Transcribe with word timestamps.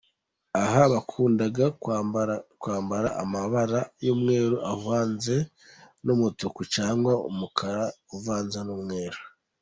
Aha 0.61 0.81
bakundaga 0.93 1.65
kwambara 2.61 3.09
amabara 3.23 3.79
y’umweru 4.05 4.55
uvanze 4.73 5.35
n’umutuku 6.05 6.61
cyangwa 6.75 7.11
umukara 7.29 7.83
uvanze 8.15 8.59
n’umweru. 8.67 9.19